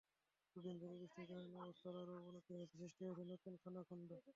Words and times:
দুদিন 0.55 0.75
ধরে 0.81 0.95
বৃষ্টির 1.01 1.27
কারণে 1.29 1.55
অবস্থার 1.59 1.95
আরও 2.01 2.13
অবনতি 2.19 2.51
হয়েছে, 2.53 2.75
সৃষ্টি 2.75 3.01
হয়েছে 3.05 3.23
নতুন 3.31 3.53
খানাখন্দ। 3.61 4.09